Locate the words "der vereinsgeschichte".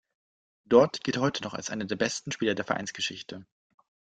2.55-3.45